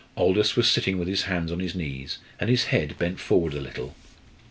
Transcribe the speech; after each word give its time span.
Aldous 0.17 0.55
was 0.55 0.67
sitting 0.67 0.97
with 0.97 1.07
his 1.07 1.25
hands 1.25 1.51
on 1.51 1.59
his 1.59 1.75
knees, 1.75 2.17
and 2.39 2.49
his 2.49 2.63
head 2.73 2.97
bent 2.97 3.19
forward 3.19 3.53
a 3.53 3.61
little. 3.61 3.93